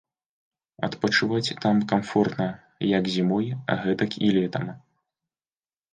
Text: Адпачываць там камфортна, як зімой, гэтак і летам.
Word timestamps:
Адпачываць 0.87 1.55
там 1.65 1.75
камфортна, 1.93 2.47
як 2.97 3.03
зімой, 3.19 3.47
гэтак 3.85 4.11
і 4.29 4.35
летам. 4.39 4.65